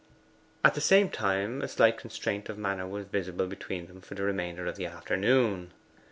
At 0.65 0.73
the 0.73 0.81
same 0.81 1.11
time 1.11 1.61
a 1.61 1.67
slight 1.67 1.97
constraint 1.99 2.49
of 2.49 2.57
manner 2.57 2.87
was 2.87 3.05
visible 3.05 3.45
between 3.45 3.85
them 3.85 4.01
for 4.01 4.15
the 4.15 4.23
remainder 4.23 4.65
of 4.65 4.75
the 4.75 4.87
afternoon. 4.87 5.73